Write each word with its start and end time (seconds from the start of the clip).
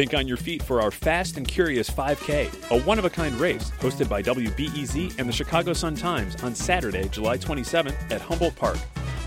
Think 0.00 0.14
on 0.14 0.26
your 0.26 0.38
feet 0.38 0.62
for 0.62 0.80
our 0.80 0.90
Fast 0.90 1.36
and 1.36 1.46
Curious 1.46 1.90
5K, 1.90 2.70
a 2.70 2.80
one 2.84 2.98
of 2.98 3.04
a 3.04 3.10
kind 3.10 3.34
race 3.34 3.70
hosted 3.80 4.08
by 4.08 4.22
WBEZ 4.22 5.18
and 5.18 5.28
the 5.28 5.32
Chicago 5.32 5.74
Sun 5.74 5.96
Times 5.96 6.42
on 6.42 6.54
Saturday, 6.54 7.06
July 7.10 7.36
27th 7.36 8.10
at 8.10 8.22
Humboldt 8.22 8.56
Park. 8.56 8.78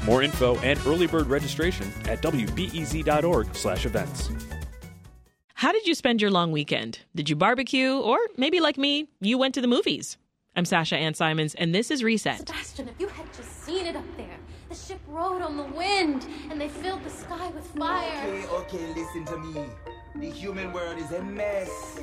More 0.04 0.24
info 0.24 0.58
and 0.62 0.80
early 0.88 1.06
bird 1.06 1.28
registration 1.28 1.94
at 2.06 2.24
wbez.org/events. 2.24 4.30
How 5.54 5.72
did 5.72 5.86
you 5.86 5.94
spend 5.94 6.24
your 6.24 6.32
long 6.32 6.52
weekend? 6.52 7.02
Did 7.14 7.30
you 7.30 7.36
barbecue 7.36 7.94
or 7.94 8.18
maybe 8.36 8.60
like 8.60 8.80
me, 8.80 9.10
you 9.21 9.38
went 9.38 9.54
to 9.54 9.62
the 9.62 9.68
movies? 9.68 10.18
I'm 10.55 10.66
Sasha 10.66 10.98
Ann 10.98 11.14
Simons 11.14 11.54
and 11.54 11.76
this 11.76 11.92
is 11.92 12.04
Reset. 12.04 12.40
Sebastian, 12.40 12.88
if 12.88 13.00
you 13.00 13.10
had 13.10 13.32
just 13.32 13.64
seen 13.64 13.86
it 13.86 13.96
up 13.96 14.18
there. 14.18 14.40
The 14.70 14.76
ship 14.76 15.02
rode 15.08 15.44
on 15.44 15.55
the 15.55 15.66
wind 15.66 16.26
and 16.50 16.60
they 16.60 16.70
filled 16.70 17.04
the 17.04 17.12
sky 17.12 17.52
with 17.52 17.68
fire. 17.78 18.26
Okay, 18.26 18.48
okay, 18.48 18.88
listen 18.96 19.24
to 19.26 19.38
me. 19.38 19.66
The 20.16 20.30
human 20.30 20.71
world 20.71 21.00
is 21.00 21.11
a 21.11 21.23
mess. 21.23 22.00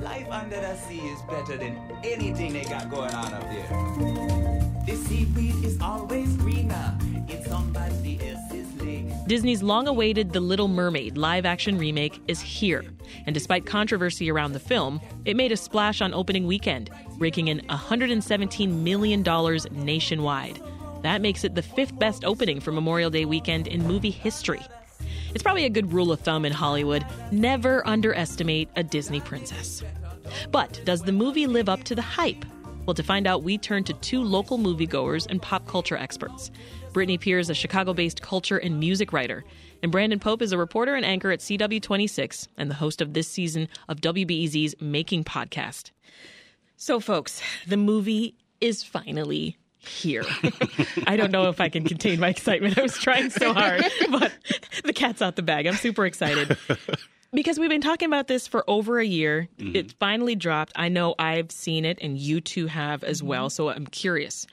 Life 0.00 0.26
under 0.30 0.56
the 0.56 0.74
sea 0.76 1.00
is 1.00 1.20
better 1.22 1.58
than 1.58 1.78
anything 2.02 2.54
they 2.54 2.64
got 2.64 2.90
going 2.90 3.14
on 3.14 3.34
up 3.34 3.42
there. 3.42 4.86
The 4.86 4.96
seaweed 4.96 5.62
is 5.62 5.78
always 5.82 6.34
greener 6.38 6.96
in 7.28 7.44
somebody 7.44 8.18
else's 8.26 8.74
lake. 8.80 9.04
Disney's 9.26 9.62
long 9.62 9.86
awaited 9.86 10.32
The 10.32 10.40
Little 10.40 10.68
Mermaid 10.68 11.18
live 11.18 11.44
action 11.44 11.76
remake 11.76 12.22
is 12.26 12.40
here. 12.40 12.84
And 13.26 13.34
despite 13.34 13.66
controversy 13.66 14.30
around 14.30 14.52
the 14.52 14.60
film, 14.60 14.98
it 15.26 15.36
made 15.36 15.52
a 15.52 15.58
splash 15.58 16.00
on 16.00 16.14
opening 16.14 16.46
weekend, 16.46 16.88
raking 17.18 17.48
in 17.48 17.60
$117 17.68 18.68
million 18.70 19.22
nationwide. 19.72 20.62
That 21.02 21.20
makes 21.20 21.44
it 21.44 21.54
the 21.54 21.62
fifth 21.62 21.98
best 21.98 22.24
opening 22.24 22.60
for 22.60 22.72
Memorial 22.72 23.10
Day 23.10 23.26
weekend 23.26 23.66
in 23.66 23.86
movie 23.86 24.10
history. 24.10 24.62
It's 25.36 25.42
probably 25.42 25.66
a 25.66 25.68
good 25.68 25.92
rule 25.92 26.12
of 26.12 26.20
thumb 26.20 26.46
in 26.46 26.52
Hollywood 26.54 27.04
never 27.30 27.86
underestimate 27.86 28.70
a 28.74 28.82
Disney 28.82 29.20
princess. 29.20 29.84
But 30.50 30.80
does 30.86 31.02
the 31.02 31.12
movie 31.12 31.46
live 31.46 31.68
up 31.68 31.84
to 31.84 31.94
the 31.94 32.00
hype? 32.00 32.46
Well, 32.86 32.94
to 32.94 33.02
find 33.02 33.26
out, 33.26 33.42
we 33.42 33.58
turn 33.58 33.84
to 33.84 33.92
two 33.92 34.22
local 34.22 34.56
moviegoers 34.56 35.26
and 35.28 35.42
pop 35.42 35.66
culture 35.66 35.98
experts. 35.98 36.50
Brittney 36.94 37.20
Pierre, 37.20 37.40
a 37.40 37.52
Chicago 37.52 37.92
based 37.92 38.22
culture 38.22 38.56
and 38.56 38.80
music 38.80 39.12
writer, 39.12 39.44
and 39.82 39.92
Brandon 39.92 40.18
Pope 40.18 40.40
is 40.40 40.52
a 40.52 40.58
reporter 40.58 40.94
and 40.94 41.04
anchor 41.04 41.30
at 41.30 41.40
CW26 41.40 42.48
and 42.56 42.70
the 42.70 42.76
host 42.76 43.02
of 43.02 43.12
this 43.12 43.28
season 43.28 43.68
of 43.90 44.00
WBEZ's 44.00 44.74
Making 44.80 45.22
podcast. 45.22 45.90
So, 46.78 46.98
folks, 46.98 47.42
the 47.66 47.76
movie 47.76 48.36
is 48.62 48.82
finally 48.82 49.58
here. 49.78 50.24
I 51.06 51.16
don't 51.16 51.30
know 51.30 51.48
if 51.48 51.60
I 51.60 51.68
can 51.68 51.84
contain 51.84 52.20
my 52.20 52.28
excitement. 52.28 52.78
I 52.78 52.82
was 52.82 52.98
trying 52.98 53.30
so 53.30 53.52
hard, 53.52 53.84
but 54.10 54.32
the 54.84 54.92
cat's 54.92 55.22
out 55.22 55.36
the 55.36 55.42
bag. 55.42 55.66
I'm 55.66 55.74
super 55.74 56.06
excited. 56.06 56.56
Because 57.32 57.58
we've 57.58 57.68
been 57.68 57.82
talking 57.82 58.06
about 58.06 58.28
this 58.28 58.46
for 58.46 58.64
over 58.70 58.98
a 58.98 59.04
year. 59.04 59.48
Mm-hmm. 59.58 59.76
It 59.76 59.92
finally 59.98 60.36
dropped. 60.36 60.72
I 60.76 60.88
know 60.88 61.16
I've 61.18 61.50
seen 61.50 61.84
it 61.84 61.98
and 62.00 62.16
you 62.16 62.40
two 62.40 62.66
have 62.68 63.04
as 63.04 63.18
mm-hmm. 63.18 63.26
well. 63.26 63.50
So 63.50 63.68
I'm 63.68 63.84
curious. 63.84 64.46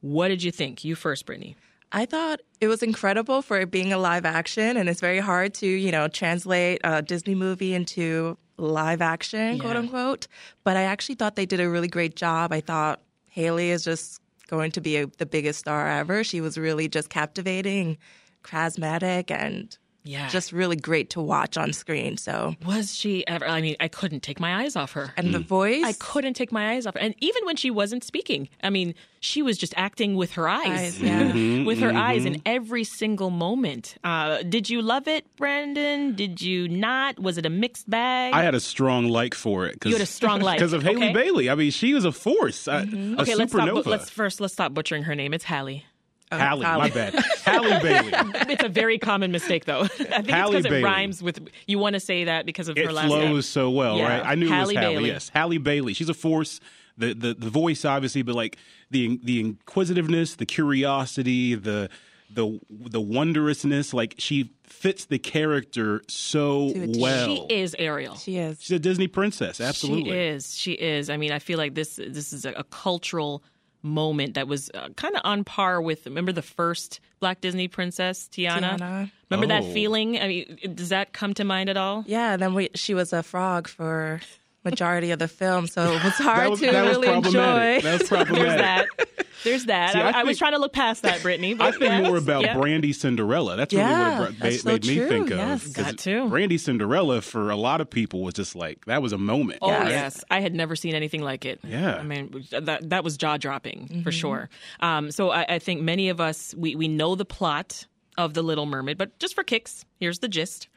What 0.00 0.28
did 0.28 0.42
you 0.42 0.50
think? 0.50 0.82
You 0.84 0.94
first, 0.94 1.26
Brittney. 1.26 1.56
I 1.92 2.06
thought 2.06 2.40
it 2.60 2.68
was 2.68 2.82
incredible 2.82 3.42
for 3.42 3.58
it 3.60 3.70
being 3.70 3.92
a 3.92 3.98
live 3.98 4.24
action, 4.24 4.76
and 4.76 4.88
it's 4.88 5.00
very 5.00 5.18
hard 5.18 5.54
to, 5.54 5.66
you 5.66 5.90
know, 5.90 6.06
translate 6.06 6.80
a 6.84 7.02
Disney 7.02 7.34
movie 7.34 7.74
into 7.74 8.38
live 8.56 9.02
action, 9.02 9.56
yeah. 9.56 9.62
quote 9.62 9.76
unquote. 9.76 10.28
But 10.62 10.76
I 10.76 10.82
actually 10.82 11.16
thought 11.16 11.36
they 11.36 11.46
did 11.46 11.60
a 11.60 11.68
really 11.68 11.88
great 11.88 12.14
job. 12.14 12.52
I 12.52 12.60
thought 12.60 13.02
Haley 13.26 13.70
is 13.70 13.84
just 13.84 14.19
going 14.50 14.72
to 14.72 14.80
be 14.80 14.96
a, 14.96 15.06
the 15.06 15.26
biggest 15.26 15.60
star 15.60 15.88
ever. 15.88 16.24
She 16.24 16.40
was 16.40 16.58
really 16.58 16.88
just 16.88 17.08
captivating, 17.08 17.96
charismatic, 18.42 19.30
and 19.30 19.78
yeah. 20.02 20.28
just 20.28 20.52
really 20.52 20.76
great 20.76 21.10
to 21.10 21.20
watch 21.20 21.56
on 21.56 21.72
screen. 21.72 22.16
So 22.16 22.54
was 22.64 22.94
she 22.94 23.26
ever? 23.26 23.46
I 23.46 23.60
mean, 23.60 23.76
I 23.80 23.88
couldn't 23.88 24.20
take 24.20 24.40
my 24.40 24.62
eyes 24.62 24.76
off 24.76 24.92
her. 24.92 25.12
And 25.16 25.28
mm. 25.28 25.32
the 25.32 25.38
voice, 25.40 25.84
I 25.84 25.92
couldn't 25.94 26.34
take 26.34 26.52
my 26.52 26.72
eyes 26.72 26.86
off 26.86 26.94
her. 26.94 27.00
And 27.00 27.14
even 27.18 27.44
when 27.44 27.56
she 27.56 27.70
wasn't 27.70 28.04
speaking, 28.04 28.48
I 28.62 28.70
mean, 28.70 28.94
she 29.20 29.42
was 29.42 29.58
just 29.58 29.74
acting 29.76 30.16
with 30.16 30.32
her 30.32 30.48
eyes, 30.48 30.66
eyes 30.66 31.00
yeah. 31.00 31.24
mm-hmm, 31.24 31.64
with 31.66 31.78
her 31.80 31.88
mm-hmm. 31.88 31.98
eyes 31.98 32.24
in 32.24 32.40
every 32.46 32.84
single 32.84 33.30
moment. 33.30 33.96
Uh, 34.02 34.42
did 34.42 34.70
you 34.70 34.80
love 34.80 35.06
it, 35.06 35.24
Brandon? 35.36 36.14
Did 36.14 36.40
you 36.40 36.68
not? 36.68 37.18
Was 37.18 37.36
it 37.36 37.44
a 37.44 37.50
mixed 37.50 37.88
bag? 37.88 38.32
I 38.32 38.42
had 38.42 38.54
a 38.54 38.60
strong 38.60 39.08
like 39.08 39.34
for 39.34 39.66
it. 39.66 39.84
You 39.84 39.92
had 39.92 40.00
a 40.00 40.06
strong 40.06 40.40
like 40.40 40.58
because 40.58 40.72
of 40.72 40.82
Haley 40.82 41.08
okay. 41.08 41.12
Bailey. 41.12 41.50
I 41.50 41.54
mean, 41.54 41.70
she 41.70 41.92
was 41.92 42.04
a 42.04 42.12
force. 42.12 42.64
Mm-hmm. 42.64 43.14
A, 43.14 43.18
a 43.18 43.22
okay, 43.22 43.32
supernova. 43.32 43.38
let's 43.38 43.50
stop. 43.50 43.86
Let's 43.86 44.10
first 44.10 44.40
let's 44.40 44.54
stop 44.54 44.72
butchering 44.72 45.02
her 45.04 45.14
name. 45.14 45.34
It's 45.34 45.44
Halle. 45.44 45.84
Uh, 46.30 46.38
Halle, 46.38 46.62
my 46.62 46.90
bad. 46.90 47.14
Halle 47.44 47.80
Bailey. 47.82 48.12
It's 48.50 48.62
a 48.62 48.68
very 48.68 48.98
common 48.98 49.32
mistake, 49.32 49.64
though. 49.64 49.80
I 49.82 49.86
think 49.86 50.30
Halle 50.30 50.54
it's 50.54 50.62
because 50.62 50.78
it 50.78 50.84
rhymes 50.84 51.22
with. 51.22 51.48
You 51.66 51.78
want 51.78 51.94
to 51.94 52.00
say 52.00 52.24
that 52.24 52.46
because 52.46 52.68
of 52.68 52.76
it 52.76 52.86
her 52.86 52.92
last 52.92 53.08
name. 53.08 53.20
It 53.20 53.26
flows 53.26 53.46
so 53.48 53.70
well, 53.70 53.96
yeah. 53.98 54.18
right? 54.18 54.26
I 54.26 54.34
knew 54.36 54.48
Halle 54.48 54.62
it 54.62 54.66
was 54.66 54.76
Halle. 54.76 54.94
Bailey. 54.94 55.08
Yes, 55.08 55.28
Halle 55.34 55.58
Bailey. 55.58 55.94
She's 55.94 56.08
a 56.08 56.14
force. 56.14 56.60
The, 56.98 57.14
the 57.14 57.34
the 57.34 57.48
voice, 57.48 57.84
obviously, 57.84 58.22
but 58.22 58.34
like 58.34 58.58
the 58.90 59.18
the 59.22 59.40
inquisitiveness, 59.40 60.34
the 60.36 60.46
curiosity, 60.46 61.54
the 61.54 61.88
the 62.32 62.60
the 62.68 63.00
wondrousness. 63.00 63.94
Like 63.94 64.14
she 64.18 64.52
fits 64.64 65.06
the 65.06 65.18
character 65.18 66.02
so 66.08 66.72
well. 66.74 67.26
She 67.48 67.54
is 67.54 67.74
Ariel. 67.78 68.16
She 68.16 68.36
is. 68.36 68.60
She's 68.60 68.76
a 68.76 68.78
Disney 68.78 69.08
princess. 69.08 69.60
Absolutely, 69.60 70.10
she 70.10 70.16
is. 70.16 70.58
She 70.58 70.72
is. 70.72 71.10
I 71.10 71.16
mean, 71.16 71.32
I 71.32 71.38
feel 71.38 71.58
like 71.58 71.74
this 71.74 71.96
this 71.96 72.32
is 72.32 72.44
a, 72.44 72.52
a 72.52 72.64
cultural 72.64 73.42
moment 73.82 74.34
that 74.34 74.46
was 74.46 74.70
uh, 74.74 74.88
kind 74.96 75.14
of 75.16 75.22
on 75.24 75.44
par 75.44 75.80
with 75.80 76.04
remember 76.06 76.32
the 76.32 76.42
first 76.42 77.00
Black 77.18 77.40
Disney 77.40 77.68
princess 77.68 78.28
Tiana. 78.32 78.78
Tiana. 78.78 79.10
Remember 79.30 79.54
oh. 79.54 79.60
that 79.60 79.72
feeling? 79.72 80.18
I 80.18 80.28
mean, 80.28 80.58
does 80.74 80.88
that 80.90 81.12
come 81.12 81.34
to 81.34 81.44
mind 81.44 81.70
at 81.70 81.76
all? 81.76 82.04
Yeah. 82.06 82.36
Then 82.36 82.54
we, 82.54 82.70
she 82.74 82.94
was 82.94 83.12
a 83.12 83.22
frog 83.22 83.68
for 83.68 84.20
majority 84.64 85.10
of 85.10 85.18
the 85.18 85.28
film, 85.28 85.66
so 85.66 85.92
it 85.92 86.04
was 86.04 86.14
hard 86.14 86.50
was, 86.50 86.60
to 86.60 86.70
really 86.70 87.08
enjoy. 87.08 87.80
That's 87.80 88.08
problematic. 88.08 88.88
There's 88.96 89.16
that. 89.16 89.19
There's 89.44 89.66
that. 89.66 89.92
See, 89.92 89.98
I, 89.98 90.02
I, 90.02 90.04
think, 90.06 90.16
I, 90.16 90.24
was 90.24 90.38
trying 90.38 90.52
to 90.52 90.58
look 90.58 90.72
past 90.72 91.02
that, 91.02 91.20
Brittney. 91.20 91.60
I 91.60 91.70
think 91.70 91.82
yes, 91.82 92.06
more 92.06 92.16
about 92.16 92.42
yeah. 92.42 92.56
Brandy 92.56 92.92
Cinderella. 92.92 93.56
That's 93.56 93.72
yeah, 93.72 94.08
really 94.08 94.20
what 94.20 94.30
it 94.30 94.42
made, 94.42 94.60
so 94.60 94.68
made 94.70 94.86
me 94.86 94.98
think 95.06 95.30
yes. 95.30 95.66
of. 95.66 95.74
That 95.74 95.98
too. 95.98 96.28
Brandy 96.28 96.58
Cinderella 96.58 97.20
for 97.20 97.50
a 97.50 97.56
lot 97.56 97.80
of 97.80 97.88
people 97.88 98.22
was 98.22 98.34
just 98.34 98.54
like 98.54 98.84
that 98.86 99.02
was 99.02 99.12
a 99.12 99.18
moment. 99.18 99.60
Oh 99.62 99.70
yes, 99.70 99.90
yes. 99.90 100.24
I 100.30 100.40
had 100.40 100.54
never 100.54 100.76
seen 100.76 100.94
anything 100.94 101.22
like 101.22 101.44
it. 101.44 101.60
Yeah, 101.64 101.96
I 101.96 102.02
mean 102.02 102.44
that 102.50 102.90
that 102.90 103.04
was 103.04 103.16
jaw 103.16 103.36
dropping 103.36 103.88
mm-hmm. 103.88 104.02
for 104.02 104.12
sure. 104.12 104.50
Um, 104.80 105.10
so 105.10 105.30
I, 105.30 105.46
I 105.48 105.58
think 105.58 105.80
many 105.82 106.08
of 106.08 106.20
us 106.20 106.54
we 106.56 106.74
we 106.74 106.88
know 106.88 107.14
the 107.14 107.24
plot 107.24 107.86
of 108.18 108.34
the 108.34 108.42
Little 108.42 108.66
Mermaid, 108.66 108.98
but 108.98 109.18
just 109.18 109.34
for 109.34 109.44
kicks, 109.44 109.84
here's 109.98 110.18
the 110.18 110.28
gist. 110.28 110.68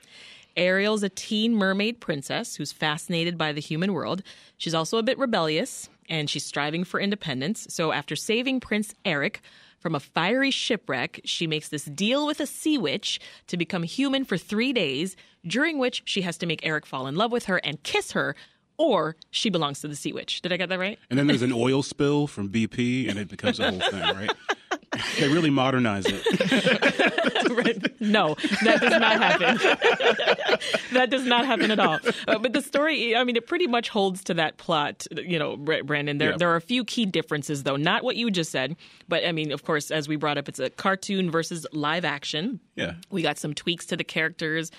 Ariel's 0.56 1.02
a 1.02 1.10
teen 1.10 1.56
mermaid 1.56 2.00
princess 2.00 2.56
who's 2.56 2.72
fascinated 2.72 3.40
by 3.40 3.52
the 3.54 3.60
human 3.60 3.92
world. 3.92 4.22
She's 4.58 4.76
also 4.76 5.00
a 5.00 5.04
bit 5.04 5.18
rebellious 5.18 5.90
and 6.10 6.30
she's 6.30 6.46
striving 6.46 6.84
for 6.84 7.00
independence. 7.00 7.68
So 7.70 7.92
after 7.92 8.16
saving 8.16 8.60
Prince 8.60 8.94
Eric 9.06 9.42
from 9.80 9.96
a 9.96 10.00
fiery 10.00 10.52
shipwreck, 10.52 11.22
she 11.26 11.46
makes 11.46 11.70
this 11.70 11.86
deal 11.86 12.26
with 12.26 12.40
a 12.40 12.48
sea 12.48 12.78
witch 12.78 13.20
to 13.48 13.58
become 13.58 13.84
human 13.84 14.24
for 14.24 14.38
three 14.38 14.72
days, 14.72 15.16
during 15.46 15.78
which 15.78 16.04
she 16.06 16.22
has 16.22 16.38
to 16.38 16.46
make 16.46 16.66
Eric 16.66 16.86
fall 16.86 17.06
in 17.08 17.16
love 17.16 17.32
with 17.32 17.46
her 17.46 17.58
and 17.58 17.84
kiss 17.84 18.14
her 18.14 18.36
or 18.78 19.16
she 19.32 19.50
belongs 19.50 19.82
to 19.82 19.88
the 19.88 19.96
sea 19.96 20.14
witch. 20.14 20.42
Did 20.42 20.52
I 20.54 20.58
get 20.58 20.70
that 20.70 20.80
right? 20.80 21.00
And 21.10 21.18
then 21.18 21.28
there's 21.28 21.42
an 21.42 21.54
oil 21.54 21.84
spill 21.84 22.28
from 22.28 22.50
BP, 22.50 23.10
and 23.10 23.20
it 23.20 23.28
becomes 23.28 23.60
a 23.60 23.70
whole 23.70 23.80
thing, 23.80 24.02
right? 24.02 24.32
they 25.20 25.28
really 25.28 25.50
modernize 25.50 26.06
it. 26.08 26.24
right. 27.52 28.02
No, 28.02 28.36
that 28.64 28.82
does 28.82 29.00
not 29.00 29.22
happen. 29.22 29.58
that 30.94 31.10
does 31.10 31.26
not 31.26 31.46
happen 31.46 31.72
at 31.72 31.80
all. 31.80 32.00
Uh, 32.28 32.40
but 32.40 32.54
the 32.54 32.62
story, 32.62 33.16
I 33.16 33.24
mean, 33.24 33.36
it 33.36 33.48
pretty 33.48 33.68
much 33.68 33.90
holds 33.90 34.24
to 34.26 34.34
that 34.36 34.58
plot. 34.58 35.08
You 35.16 35.40
know, 35.40 35.58
Brandon. 35.58 36.18
There, 36.18 36.32
yeah. 36.32 36.38
there 36.38 36.52
are 36.52 36.56
a 36.56 36.62
few 36.62 36.84
key 36.84 37.06
differences, 37.06 37.64
though. 37.64 37.76
Not 37.76 38.04
what 38.04 38.16
you 38.16 38.30
just 38.32 38.52
said, 38.52 38.76
but 39.08 39.26
I 39.26 39.32
mean, 39.32 39.52
of 39.52 39.64
course, 39.64 39.92
as 39.92 40.08
we 40.08 40.16
brought 40.16 40.38
up, 40.38 40.48
it's 40.48 40.60
a 40.60 40.70
cartoon 40.70 41.32
versus 41.32 41.66
live 41.72 42.06
action. 42.06 42.60
Yeah, 42.76 42.96
we 43.10 43.22
got 43.22 43.38
some 43.38 43.54
tweaks 43.54 43.86
to 43.88 43.98
the 43.98 44.04
characters 44.04 44.72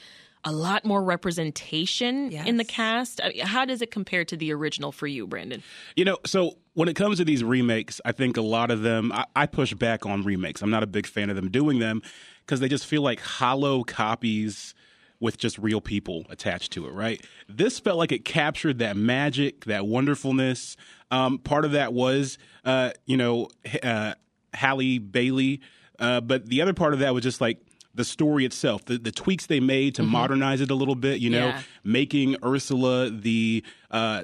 a 0.44 0.52
lot 0.52 0.84
more 0.84 1.02
representation 1.02 2.30
yes. 2.30 2.46
in 2.46 2.56
the 2.56 2.64
cast. 2.64 3.20
I 3.22 3.28
mean, 3.30 3.46
how 3.46 3.64
does 3.64 3.82
it 3.82 3.90
compare 3.90 4.24
to 4.26 4.36
the 4.36 4.52
original 4.52 4.92
for 4.92 5.06
you, 5.06 5.26
Brandon? 5.26 5.62
You 5.96 6.04
know, 6.04 6.18
so 6.26 6.58
when 6.74 6.88
it 6.88 6.94
comes 6.94 7.18
to 7.18 7.24
these 7.24 7.42
remakes, 7.42 8.00
I 8.04 8.12
think 8.12 8.36
a 8.36 8.42
lot 8.42 8.70
of 8.70 8.82
them, 8.82 9.12
I, 9.12 9.24
I 9.34 9.46
push 9.46 9.72
back 9.74 10.06
on 10.06 10.22
remakes. 10.22 10.62
I'm 10.62 10.70
not 10.70 10.82
a 10.82 10.86
big 10.86 11.06
fan 11.06 11.30
of 11.30 11.36
them 11.36 11.50
doing 11.50 11.78
them 11.78 12.02
because 12.40 12.60
they 12.60 12.68
just 12.68 12.86
feel 12.86 13.02
like 13.02 13.20
hollow 13.20 13.84
copies 13.84 14.74
with 15.20 15.38
just 15.38 15.58
real 15.58 15.80
people 15.80 16.26
attached 16.28 16.72
to 16.72 16.86
it, 16.86 16.92
right? 16.92 17.24
This 17.48 17.78
felt 17.78 17.96
like 17.96 18.12
it 18.12 18.24
captured 18.24 18.78
that 18.80 18.96
magic, 18.96 19.64
that 19.64 19.86
wonderfulness. 19.86 20.76
Um, 21.10 21.38
part 21.38 21.64
of 21.64 21.72
that 21.72 21.94
was, 21.94 22.36
uh, 22.64 22.90
you 23.06 23.16
know, 23.16 23.48
uh, 23.82 24.14
Halle 24.52 24.98
Bailey. 24.98 25.60
Uh, 25.98 26.20
but 26.20 26.46
the 26.46 26.60
other 26.60 26.74
part 26.74 26.92
of 26.92 26.98
that 27.00 27.14
was 27.14 27.22
just 27.22 27.40
like 27.40 27.58
the 27.94 28.04
story 28.04 28.44
itself, 28.44 28.84
the, 28.84 28.98
the 28.98 29.12
tweaks 29.12 29.46
they 29.46 29.60
made 29.60 29.94
to 29.94 30.02
mm-hmm. 30.02 30.10
modernize 30.12 30.60
it 30.60 30.70
a 30.70 30.74
little 30.74 30.94
bit, 30.94 31.20
you 31.20 31.30
know, 31.30 31.48
yeah. 31.48 31.62
making 31.84 32.36
Ursula 32.44 33.10
the 33.10 33.64
uh, 33.90 34.22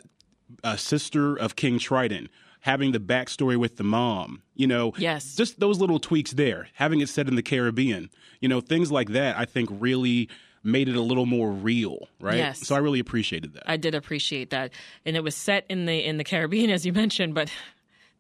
sister 0.77 1.37
of 1.37 1.57
King 1.57 1.79
Triton, 1.79 2.29
having 2.61 2.93
the 2.93 2.99
backstory 2.99 3.57
with 3.57 3.77
the 3.77 3.85
mom, 3.85 4.43
you 4.55 4.67
know, 4.67 4.93
yes. 4.99 5.35
just 5.37 5.61
those 5.61 5.79
little 5.79 5.99
tweaks 5.99 6.33
there, 6.33 6.69
having 6.75 7.01
it 7.01 7.09
set 7.09 7.29
in 7.29 7.37
the 7.37 7.43
Caribbean, 7.43 8.11
you 8.41 8.49
know, 8.49 8.61
things 8.61 8.91
like 8.91 9.11
that, 9.11 9.39
I 9.39 9.45
think 9.45 9.71
really 9.73 10.29
made 10.63 10.89
it 10.89 10.97
a 10.97 11.01
little 11.01 11.27
more 11.27 11.51
real, 11.51 12.09
right? 12.21 12.37
Yes. 12.37 12.67
So 12.67 12.75
I 12.75 12.79
really 12.79 13.01
appreciated 13.01 13.55
that. 13.55 13.63
I 13.67 13.77
did 13.77 13.95
appreciate 13.95 14.51
that, 14.51 14.73
and 15.07 15.17
it 15.17 15.25
was 15.25 15.35
set 15.35 15.65
in 15.69 15.87
the 15.87 16.05
in 16.05 16.19
the 16.19 16.25
Caribbean, 16.25 16.71
as 16.71 16.85
you 16.85 16.93
mentioned. 16.93 17.35
But 17.35 17.51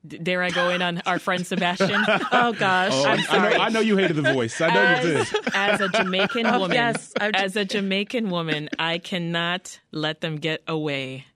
dare 0.06 0.42
I 0.42 0.50
go 0.50 0.70
in 0.70 0.82
on 0.82 1.02
our 1.06 1.18
friend 1.18 1.46
Sebastian? 1.46 2.02
Oh 2.32 2.52
gosh. 2.52 2.92
Oh, 2.94 3.04
I'm 3.04 3.18
I, 3.18 3.22
sorry. 3.22 3.54
know, 3.54 3.60
I 3.60 3.68
know 3.68 3.80
you 3.80 3.96
hated 3.96 4.16
the 4.16 4.32
voice. 4.32 4.60
I 4.60 4.72
know 4.72 4.96
you 5.08 5.24
did. 5.24 5.28
as 5.54 5.80
a 5.80 5.88
Jamaican 5.88 6.46
oh, 6.46 6.60
woman, 6.60 6.74
yes, 6.76 7.12
I'm 7.20 7.34
as 7.34 7.56
a 7.56 7.64
Jamaican 7.64 8.30
woman, 8.30 8.68
I 8.78 8.98
cannot 8.98 9.78
let 9.92 10.20
them 10.20 10.36
get 10.36 10.62
away 10.68 11.26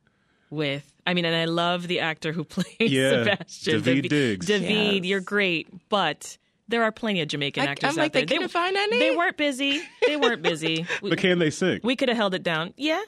with. 0.51 0.91
I 1.07 1.13
mean, 1.15 1.25
and 1.25 1.37
I 1.37 1.45
love 1.45 1.87
the 1.89 2.01
actor 2.01 2.33
who 2.33 2.45
plays 2.55 2.67
Yeah, 2.81 3.11
Sebastian. 3.25 3.83
Daveed 3.83 4.09
Diggs. 4.09 4.47
David, 4.47 4.71
Yes. 5.05 5.05
you're 5.05 5.21
great, 5.21 5.69
but 5.89 6.39
there 6.69 6.83
are 6.85 6.93
plenty 6.93 7.21
of 7.21 7.29
Jamaican 7.29 7.63
I- 7.63 7.67
actors 7.73 7.91
I'm 7.91 7.99
out 7.99 8.03
like, 8.03 8.13
there. 8.13 8.23
they 8.23 8.35
couldn't 8.35 8.49
find 8.49 8.77
any? 8.77 8.99
They 8.99 9.15
weren't 9.17 9.37
busy. 9.37 9.83
They 10.07 10.17
weren't 10.17 10.43
busy. 10.43 10.87
We, 11.03 11.11
But 11.11 11.19
can 11.19 11.39
they 11.39 11.51
sing? 11.51 11.81
we 11.83 11.97
could 11.97 12.09
have 12.09 12.17
held 12.17 12.35
it 12.35 12.43
down. 12.43 12.73
Yeah, 12.77 13.03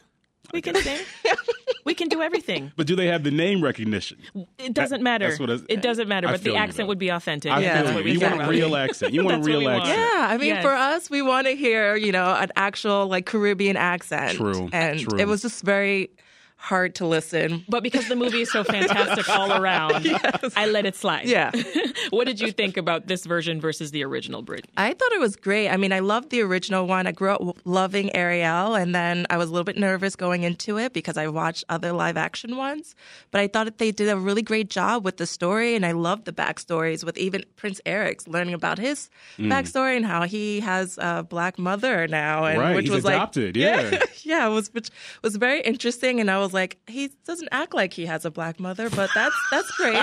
we 0.52 0.60
can 0.62 0.75
sing. 0.76 0.98
we 1.84 1.94
can 1.94 2.08
do 2.08 2.22
everything. 2.22 2.72
But 2.76 2.87
do 2.87 2.96
they 2.96 3.06
have 3.06 3.22
the 3.25 3.31
name 3.31 3.62
recognition? 3.62 4.19
It 4.58 4.75
doesn't 4.75 5.02
matter. 5.02 5.28
that's 5.28 5.40
what 5.40 5.50
I- 5.50 5.58
it 5.69 5.82
doesn't 5.82 6.08
matter, 6.08 6.28
I 6.28 6.32
but 6.32 6.43
the 6.43 6.56
accent 6.56 6.87
though. 6.87 6.87
would 6.88 6.98
be 6.98 7.08
authentic. 7.10 7.52
I 7.52 7.60
Yeah, 7.60 7.75
feel 7.75 7.75
That's 7.84 7.88
you. 7.90 7.94
what 7.96 8.04
we 8.04 8.12
You 8.12 8.19
care 8.20 8.28
want 8.31 8.40
a 8.40 8.44
about. 8.44 8.50
real 8.52 8.76
accent. 8.76 9.14
You 9.14 9.25
want 9.25 9.37
a 9.43 9.46
real 9.46 9.69
accent. 9.69 9.98
Yeah, 9.98 10.26
I 10.31 10.37
mean, 10.38 10.48
Yes. 10.48 10.62
for 10.62 10.72
us, 10.72 11.10
we 11.10 11.22
want 11.22 11.46
to 11.46 11.54
hear, 11.56 11.96
you 11.96 12.12
know, 12.12 12.34
an 12.34 12.50
actual 12.56 13.06
like 13.08 13.26
Caribbean 13.26 13.76
accent. 13.76 14.37
True, 14.37 14.69
And 14.72 15.00
true. 15.00 15.19
it 15.19 15.26
was 15.28 15.43
just 15.43 15.62
very 15.64 16.10
hard 16.56 16.94
to 16.97 17.06
listen. 17.06 17.64
But 17.69 17.82
because 17.82 18.08
the 18.08 18.17
movie 18.17 18.41
is 18.41 18.50
so 18.50 18.64
fantastic 18.64 19.29
all 19.29 19.53
around, 19.53 20.06
I 20.56 20.67
let 20.67 20.87
it 20.87 20.97
slide. 20.97 21.26
Yeah. 21.26 21.53
what 22.11 22.26
did 22.26 22.41
you 22.41 22.50
think 22.50 22.76
about 22.76 23.06
this 23.06 23.25
version 23.25 23.61
versus 23.61 23.91
the 23.91 24.03
original, 24.05 24.43
Brit? 24.43 24.67
I 24.76 24.93
thought 24.93 25.12
it 25.12 25.20
was 25.20 25.37
great. 25.37 25.69
I 25.69 25.76
mean, 25.76 25.93
I 25.93 26.00
loved 26.00 26.31
the 26.31 26.41
original 26.41 26.87
one. 26.87 27.06
I 27.06 27.12
grew 27.12 27.31
up 27.31 27.58
loving 27.64 28.14
Ariel, 28.17 28.75
and 28.75 28.94
then 28.94 29.26
I 29.31 29.37
was 29.37 29.49
a 29.49 29.53
little 29.53 29.64
bit 29.64 29.76
nervous 29.76 30.17
going 30.17 30.43
into 30.43 30.79
it 30.79 30.93
because 30.93 31.17
I 31.17 31.29
watched 31.29 31.64
other 31.69 31.93
live 31.93 32.17
action 32.17 32.56
ones. 32.56 32.94
But 33.31 33.43
I 33.43 33.49
thought 33.49 33.64
that 33.64 33.79
they 33.79 33.93
did 33.93 34.09
a 34.09 34.17
really 34.17 34.43
great 34.43 34.70
job 34.70 35.05
with 35.05 35.19
the 35.19 35.26
story, 35.26 35.75
and 35.75 35.85
I 35.85 35.93
loved 35.93 36.25
the 36.25 36.32
backstories 36.32 37.05
with 37.05 37.19
even 37.19 37.44
Prince 37.56 37.81
Eric's 37.87 38.26
learning 38.26 38.55
about 38.55 38.79
his 38.79 39.11
mm. 39.38 39.47
backstory 39.47 39.97
and 39.97 40.06
how 40.06 40.23
he 40.23 40.61
has 40.61 40.99
a 40.99 41.23
black 41.23 41.59
mother 41.59 42.09
now, 42.09 42.44
and 42.44 42.59
Right, 42.59 42.75
which 42.75 42.87
he's 42.87 42.94
was 42.94 43.05
adopted, 43.05 43.56
like, 43.56 43.62
yeah. 43.62 44.00
yeah, 44.23 44.47
it 44.47 44.50
was 44.50 44.73
which 44.73 44.91
was 45.23 45.37
very 45.37 45.61
interesting, 45.61 46.20
and 46.20 46.31
I 46.31 46.38
was 46.46 46.54
like, 46.54 46.78
he 46.87 47.10
doesn't 47.25 47.48
act 47.52 47.75
like 47.75 47.93
he 47.93 48.06
has 48.06 48.25
a 48.25 48.31
black 48.31 48.60
mother, 48.60 48.88
but 48.90 49.10
that's 49.14 49.37
that's 49.50 49.70
great. 49.72 49.96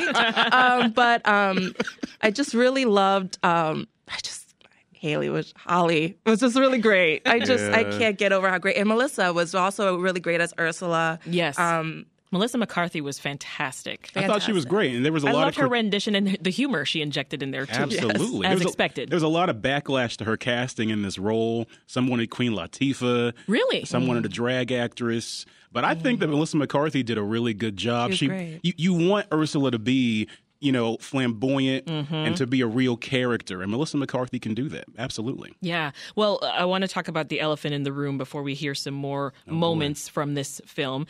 um, 0.54 0.92
but 0.92 1.28
um, 1.28 1.74
I 2.22 2.32
just 2.32 2.54
really 2.54 2.86
loved. 2.86 3.38
Um, 3.44 3.88
I 4.08 4.18
just 4.22 4.54
Haley 4.92 5.30
was 5.30 5.54
Holly 5.58 6.18
was 6.26 6.40
just 6.40 6.56
really 6.58 6.80
great. 6.80 7.24
I 7.26 7.40
just 7.40 7.66
I 7.72 7.84
can't 7.84 8.18
get 8.18 8.32
over 8.32 8.50
how 8.50 8.58
great. 8.58 8.78
And 8.78 8.88
Melissa 8.88 9.34
was 9.34 9.54
also 9.54 9.98
really 9.98 10.22
great 10.22 10.40
as 10.40 10.54
Ursula. 10.58 11.20
Yes. 11.26 11.60
Um, 11.60 12.06
Melissa 12.34 12.58
McCarthy 12.58 13.00
was 13.00 13.20
fantastic. 13.20 14.10
I 14.16 14.28
thought 14.28 14.42
she 14.42 14.52
was 14.52 14.66
great, 14.66 14.94
and 14.96 15.06
there 15.06 15.14
was 15.14 15.24
a 15.24 15.28
I 15.28 15.32
lot 15.32 15.40
loved 15.44 15.50
of 15.58 15.62
her 15.62 15.68
crit- 15.70 15.72
rendition 15.84 16.16
and 16.16 16.38
the 16.42 16.50
humor 16.50 16.84
she 16.84 17.02
injected 17.02 17.42
in 17.42 17.52
there 17.52 17.66
too. 17.66 17.74
Absolutely, 17.74 18.46
As 18.46 18.50
There 18.50 18.54
was 18.56 18.62
a- 18.64 18.68
expected. 18.68 19.10
There 19.10 19.16
was 19.16 19.24
a 19.24 19.28
lot 19.30 19.50
of 19.50 19.58
backlash 19.58 20.18
to 20.18 20.26
her 20.26 20.36
casting 20.36 20.90
in 20.90 21.04
this 21.04 21.18
role. 21.18 21.68
Some 21.88 22.08
wanted 22.08 22.30
Queen 22.32 22.52
Latifah. 22.54 23.34
Really? 23.48 23.86
Some 23.86 24.08
wanted 24.08 24.26
a 24.26 24.30
Mm. 24.30 24.34
drag 24.34 24.72
actress. 24.72 25.46
But 25.72 25.86
I 25.86 25.96
think 25.96 26.20
that 26.20 26.28
Melissa 26.28 26.58
McCarthy 26.58 27.04
did 27.04 27.18
a 27.18 27.24
really 27.24 27.54
good 27.54 27.78
job. 27.78 28.12
She 28.14 28.28
was 28.28 28.36
great. 28.38 28.60
You, 28.64 28.74
you 28.78 28.94
want 28.94 29.28
Ursula 29.34 29.72
to 29.72 29.80
be, 29.80 30.28
you 30.60 30.72
know, 30.72 30.98
flamboyant 30.98 31.86
Mm-hmm. 31.88 32.14
and 32.16 32.38
to 32.38 32.46
be 32.48 32.62
a 32.62 32.68
real 32.68 32.96
character, 32.96 33.62
and 33.62 33.70
Melissa 33.72 33.98
McCarthy 33.98 34.40
can 34.40 34.54
do 34.54 34.70
that. 34.70 34.86
Absolutely. 34.98 35.54
Yeah. 35.62 35.92
Well, 36.16 36.40
I 36.44 36.66
want 36.66 36.84
to 36.84 36.88
talk 36.88 37.08
about 37.08 37.30
the 37.30 37.40
elephant 37.42 37.74
in 37.74 37.84
the 37.84 37.92
room 37.92 38.18
before 38.18 38.44
we 38.44 38.54
hear 38.54 38.74
some 38.76 38.94
more 38.94 39.34
Oh, 39.48 39.52
moments 39.54 40.08
from 40.08 40.36
this 40.36 40.62
film. 40.66 41.06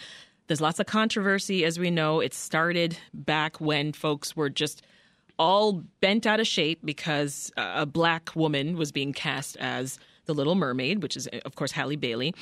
There's 0.48 0.62
lots 0.62 0.80
of 0.80 0.86
controversy, 0.86 1.64
as 1.66 1.80
we 1.80 1.90
know. 1.90 2.20
It 2.20 2.34
started 2.34 2.98
back 3.14 3.62
when 3.62 3.94
folks 3.94 4.36
were 4.36 4.50
just 4.50 4.84
all 5.40 5.84
bent 6.00 6.26
out 6.26 6.40
of 6.40 6.48
shape 6.48 6.80
because 6.84 7.52
a 7.58 7.86
black 7.86 8.36
woman 8.36 8.78
was 8.78 8.92
being 8.92 9.14
cast 9.14 9.58
as 9.58 9.98
the 10.26 10.34
Little 10.34 10.56
Mermaid, 10.56 11.02
which 11.02 11.18
is, 11.18 11.28
of 11.46 11.56
course, 11.56 11.72
Halle 11.72 11.96
Bailey. 11.96 12.34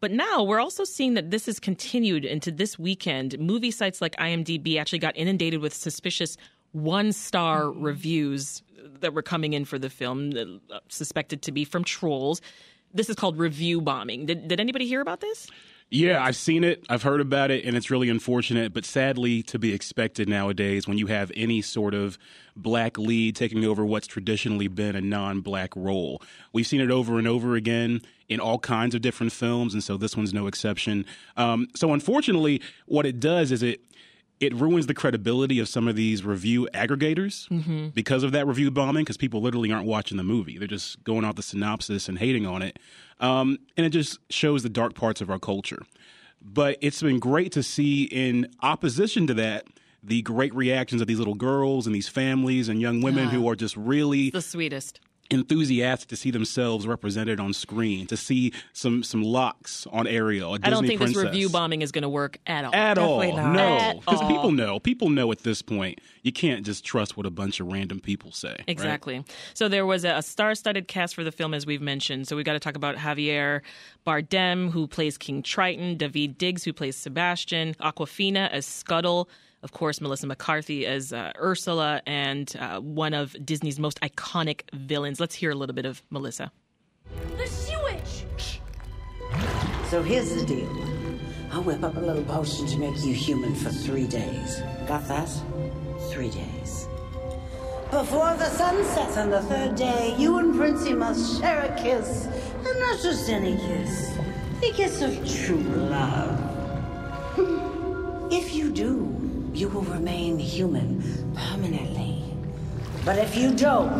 But 0.00 0.12
now 0.12 0.42
we're 0.44 0.60
also 0.60 0.84
seeing 0.84 1.14
that 1.14 1.30
this 1.30 1.46
has 1.46 1.58
continued 1.58 2.24
into 2.24 2.52
this 2.52 2.78
weekend. 2.78 3.38
Movie 3.38 3.70
sites 3.70 4.00
like 4.00 4.14
IMDb 4.16 4.78
actually 4.78 5.00
got 5.00 5.16
inundated 5.16 5.60
with 5.60 5.74
suspicious 5.74 6.36
one 6.72 7.12
star 7.12 7.70
reviews 7.70 8.62
that 9.00 9.12
were 9.12 9.22
coming 9.22 9.52
in 9.52 9.64
for 9.64 9.78
the 9.78 9.90
film, 9.90 10.60
uh, 10.72 10.78
suspected 10.88 11.42
to 11.42 11.52
be 11.52 11.64
from 11.64 11.82
trolls. 11.84 12.40
This 12.94 13.10
is 13.10 13.16
called 13.16 13.38
review 13.38 13.80
bombing. 13.80 14.26
Did, 14.26 14.48
did 14.48 14.60
anybody 14.60 14.86
hear 14.86 15.00
about 15.00 15.20
this? 15.20 15.48
Yeah, 15.90 16.22
I've 16.22 16.36
seen 16.36 16.64
it. 16.64 16.84
I've 16.90 17.02
heard 17.02 17.22
about 17.22 17.50
it, 17.50 17.64
and 17.64 17.74
it's 17.74 17.90
really 17.90 18.10
unfortunate, 18.10 18.74
but 18.74 18.84
sadly 18.84 19.42
to 19.44 19.58
be 19.58 19.72
expected 19.72 20.28
nowadays 20.28 20.86
when 20.86 20.98
you 20.98 21.06
have 21.06 21.32
any 21.34 21.62
sort 21.62 21.94
of 21.94 22.18
black 22.54 22.98
lead 22.98 23.36
taking 23.36 23.64
over 23.64 23.86
what's 23.86 24.06
traditionally 24.06 24.68
been 24.68 24.96
a 24.96 25.00
non 25.00 25.40
black 25.40 25.74
role. 25.74 26.20
We've 26.52 26.66
seen 26.66 26.82
it 26.82 26.90
over 26.90 27.18
and 27.18 27.26
over 27.26 27.54
again 27.54 28.02
in 28.28 28.38
all 28.38 28.58
kinds 28.58 28.94
of 28.94 29.00
different 29.00 29.32
films, 29.32 29.72
and 29.72 29.82
so 29.82 29.96
this 29.96 30.14
one's 30.14 30.34
no 30.34 30.46
exception. 30.46 31.06
Um, 31.38 31.68
so, 31.74 31.94
unfortunately, 31.94 32.60
what 32.84 33.06
it 33.06 33.18
does 33.18 33.50
is 33.50 33.62
it 33.62 33.80
it 34.40 34.54
ruins 34.54 34.86
the 34.86 34.94
credibility 34.94 35.58
of 35.58 35.68
some 35.68 35.88
of 35.88 35.96
these 35.96 36.24
review 36.24 36.68
aggregators 36.72 37.48
because 37.94 38.22
of 38.22 38.32
that 38.32 38.46
review 38.46 38.70
bombing 38.70 39.04
because 39.04 39.16
people 39.16 39.40
literally 39.40 39.72
aren't 39.72 39.86
watching 39.86 40.16
the 40.16 40.22
movie. 40.22 40.58
They're 40.58 40.68
just 40.68 41.02
going 41.04 41.24
off 41.24 41.34
the 41.34 41.42
synopsis 41.42 42.08
and 42.08 42.18
hating 42.18 42.46
on 42.46 42.62
it. 42.62 42.78
Um, 43.20 43.58
and 43.76 43.84
it 43.84 43.90
just 43.90 44.18
shows 44.30 44.62
the 44.62 44.68
dark 44.68 44.94
parts 44.94 45.20
of 45.20 45.28
our 45.30 45.38
culture. 45.40 45.82
But 46.40 46.78
it's 46.80 47.02
been 47.02 47.18
great 47.18 47.50
to 47.52 47.62
see 47.64 48.04
in 48.04 48.48
opposition 48.62 49.26
to 49.26 49.34
that 49.34 49.66
the 50.02 50.22
great 50.22 50.54
reactions 50.54 51.00
of 51.00 51.08
these 51.08 51.18
little 51.18 51.34
girls 51.34 51.86
and 51.86 51.94
these 51.94 52.08
families 52.08 52.68
and 52.68 52.80
young 52.80 53.00
women 53.00 53.28
who 53.28 53.48
are 53.48 53.56
just 53.56 53.76
really 53.76 54.30
The 54.30 54.40
sweetest. 54.40 55.00
Enthusiastic 55.30 56.08
to 56.08 56.16
see 56.16 56.30
themselves 56.30 56.86
represented 56.86 57.38
on 57.38 57.52
screen 57.52 58.06
to 58.06 58.16
see 58.16 58.52
some 58.72 59.02
some 59.02 59.22
locks 59.22 59.86
on 59.92 60.06
Ariel. 60.06 60.54
a 60.54 60.58
I 60.62 60.70
don't 60.70 60.86
think 60.86 61.00
princess 61.00 61.16
this 61.16 61.24
review 61.24 61.50
bombing 61.50 61.82
is 61.82 61.92
going 61.92 62.02
to 62.02 62.08
work 62.08 62.38
at 62.46 62.64
all. 62.64 62.74
at 62.74 62.96
all. 62.96 63.20
Not. 63.20 63.52
No, 63.52 64.00
because 64.00 64.20
people 64.20 64.52
know. 64.52 64.78
People 64.80 65.10
know 65.10 65.30
at 65.30 65.40
this 65.40 65.60
point. 65.60 66.00
You 66.22 66.32
can't 66.32 66.64
just 66.64 66.84
trust 66.84 67.16
what 67.16 67.26
a 67.26 67.30
bunch 67.30 67.60
of 67.60 67.66
random 67.66 68.00
people 68.00 68.32
say. 68.32 68.48
right? 68.48 68.64
Exactly. 68.66 69.24
So 69.54 69.68
there 69.68 69.84
was 69.84 70.04
a, 70.04 70.16
a 70.16 70.22
star-studded 70.22 70.88
cast 70.88 71.14
for 71.14 71.24
the 71.24 71.32
film, 71.32 71.52
as 71.54 71.66
we've 71.66 71.82
mentioned. 71.82 72.26
So 72.26 72.34
we 72.36 72.42
got 72.42 72.54
to 72.54 72.60
talk 72.60 72.76
about 72.76 72.96
Javier 72.96 73.60
Bardem, 74.06 74.70
who 74.70 74.86
plays 74.86 75.18
King 75.18 75.42
Triton, 75.42 75.96
Daveed 75.96 76.38
Diggs, 76.38 76.64
who 76.64 76.72
plays 76.72 76.96
Sebastian, 76.96 77.74
Awkwafina 77.74 78.50
as 78.50 78.64
Scuttle, 78.66 79.28
of 79.62 79.72
course, 79.72 80.00
Melissa 80.00 80.26
McCarthy 80.26 80.86
as 80.86 81.12
uh, 81.12 81.32
Ursula, 81.38 82.02
and 82.06 82.54
uh, 82.58 82.80
one 82.80 83.14
of 83.14 83.36
Disney's 83.44 83.78
most 83.78 84.00
iconic 84.00 84.62
villains. 84.72 85.20
Let's 85.20 85.34
hear 85.34 85.50
a 85.50 85.54
little 85.54 85.74
bit 85.74 85.86
of 85.86 86.02
Melissa. 86.10 86.52
The 87.36 87.46
Sea 87.46 87.76
Witch! 87.84 88.60
So 89.90 90.02
here's 90.02 90.34
the 90.34 90.44
deal. 90.46 90.70
I'll 91.50 91.62
whip 91.62 91.82
up 91.82 91.96
a 91.96 92.00
little 92.00 92.24
potion 92.24 92.66
to 92.66 92.78
make 92.78 92.96
you 93.04 93.14
human 93.14 93.54
for 93.54 93.70
three 93.70 94.06
days. 94.06 94.60
Got 94.86 95.08
that? 95.08 95.30
Three 96.10 96.30
days. 96.30 96.86
Before 97.90 98.34
the 98.36 98.50
sun 98.50 98.84
sets 98.84 99.16
on 99.16 99.30
the 99.30 99.40
third 99.42 99.74
day, 99.74 100.14
you 100.18 100.36
and 100.36 100.54
Princey 100.54 100.92
must 100.92 101.40
share 101.40 101.62
a 101.62 101.82
kiss. 101.82 102.26
And 102.26 102.80
not 102.80 103.00
just 103.00 103.30
any 103.30 103.56
kiss. 103.56 104.14
The 104.60 104.72
kiss 104.72 105.00
of 105.00 105.14
true 105.26 105.62
love. 105.62 106.38
if 108.30 108.54
you 108.54 108.70
do, 108.70 109.07
you 109.58 109.68
will 109.68 109.82
remain 109.82 110.38
human 110.38 111.02
permanently. 111.34 112.22
But 113.04 113.18
if 113.18 113.36
you 113.36 113.52
don't, 113.52 113.90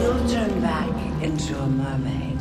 you'll 0.00 0.26
turn 0.30 0.62
back 0.62 1.22
into 1.22 1.58
a 1.58 1.66
mermaid. 1.66 2.38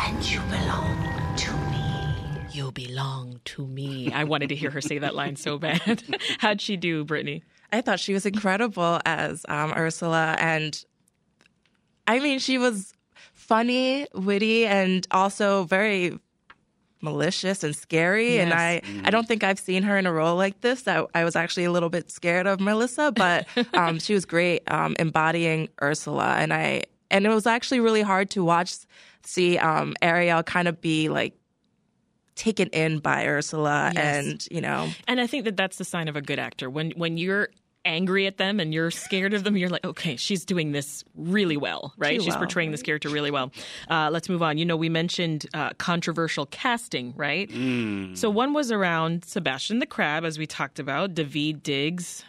And 0.00 0.30
you 0.30 0.40
belong 0.50 1.34
to 1.38 1.52
me. 1.70 2.46
You 2.50 2.72
belong 2.72 3.40
to 3.46 3.66
me. 3.66 4.12
I 4.12 4.24
wanted 4.24 4.50
to 4.50 4.54
hear 4.54 4.68
her 4.70 4.82
say 4.82 4.98
that 4.98 5.14
line 5.14 5.36
so 5.36 5.56
bad. 5.56 6.02
How'd 6.40 6.60
she 6.60 6.76
do, 6.76 7.06
Brittney? 7.06 7.40
I 7.72 7.80
thought 7.80 7.98
she 7.98 8.12
was 8.12 8.26
incredible 8.26 9.00
as 9.06 9.46
um, 9.48 9.72
Ursula, 9.74 10.36
and 10.38 10.84
I 12.06 12.20
mean, 12.20 12.38
she 12.38 12.58
was 12.58 12.92
funny, 13.32 14.08
witty, 14.12 14.66
and 14.66 15.06
also 15.10 15.64
very 15.64 16.18
malicious 17.02 17.62
and 17.64 17.74
scary. 17.76 18.38
And 18.38 18.52
I, 18.54 18.80
Yes. 18.84 19.02
I 19.04 19.10
don't 19.10 19.26
think 19.28 19.42
I've 19.44 19.58
seen 19.58 19.82
her 19.82 19.98
in 19.98 20.06
a 20.06 20.12
role 20.12 20.36
like 20.36 20.60
this. 20.60 20.86
I, 20.88 21.04
I 21.14 21.24
was 21.24 21.36
actually 21.36 21.64
a 21.64 21.72
little 21.72 21.90
bit 21.90 22.10
scared 22.10 22.46
of 22.46 22.60
Melissa, 22.60 23.12
but 23.12 23.46
um, 23.74 23.98
she 23.98 24.14
was 24.14 24.24
great 24.24 24.62
um, 24.70 24.94
embodying 24.98 25.68
Ursula, 25.82 26.36
and 26.38 26.52
I, 26.54 26.84
and 27.10 27.26
it 27.26 27.30
was 27.30 27.46
actually 27.46 27.80
really 27.80 28.02
hard 28.02 28.30
to 28.30 28.44
watch, 28.44 28.74
see 29.24 29.58
um, 29.58 29.94
Ariel 30.00 30.42
kind 30.42 30.68
of 30.68 30.80
be 30.80 31.08
like 31.08 31.34
taken 32.34 32.68
in 32.68 32.98
by 32.98 33.26
Ursula, 33.26 33.92
Yes. 33.94 34.24
and 34.26 34.48
you 34.50 34.60
know, 34.62 34.88
And 35.06 35.20
I 35.20 35.26
think 35.26 35.44
that 35.44 35.56
that's 35.56 35.76
the 35.76 35.84
sign 35.84 36.08
of 36.08 36.16
a 36.16 36.22
good 36.22 36.38
actor 36.38 36.70
when 36.70 36.92
when 36.92 37.18
you're 37.18 37.48
angry 37.84 38.26
at 38.26 38.36
them 38.36 38.60
and 38.60 38.72
you're 38.72 38.90
scared 38.90 39.34
of 39.34 39.44
them. 39.44 39.56
You're 39.56 39.68
like, 39.68 39.84
okay, 39.84 40.16
she's 40.16 40.44
doing 40.44 40.72
this 40.72 41.04
really 41.16 41.56
well, 41.56 41.92
right? 41.96 42.18
Too 42.18 42.24
she's 42.24 42.34
well, 42.34 42.40
portraying 42.40 42.70
this 42.70 42.82
character 42.82 43.08
really 43.08 43.30
well. 43.30 43.52
Uh, 43.88 44.10
let's 44.12 44.28
move 44.28 44.42
on. 44.42 44.58
You 44.58 44.64
know, 44.64 44.76
we 44.76 44.88
mentioned 44.88 45.46
uh, 45.54 45.70
controversial 45.78 46.46
casting, 46.46 47.14
right? 47.16 47.50
So 48.16 48.30
one 48.30 48.52
was 48.52 48.70
around 48.70 49.24
Sebastian 49.24 49.78
the 49.78 49.86
Crab, 49.86 50.24
as 50.24 50.38
we 50.38 50.46
talked 50.46 50.78
about, 50.78 51.14
Daveed 51.14 51.62
Diggs, 51.62 52.24